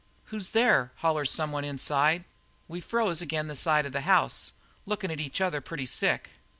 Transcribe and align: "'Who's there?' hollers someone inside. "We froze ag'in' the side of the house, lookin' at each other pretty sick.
"'Who's 0.33 0.49
there?' 0.49 0.91
hollers 0.95 1.29
someone 1.29 1.63
inside. 1.63 2.23
"We 2.67 2.81
froze 2.81 3.21
ag'in' 3.21 3.45
the 3.49 3.55
side 3.55 3.85
of 3.85 3.91
the 3.91 4.01
house, 4.01 4.51
lookin' 4.87 5.11
at 5.11 5.19
each 5.19 5.39
other 5.39 5.61
pretty 5.61 5.85
sick. 5.85 6.31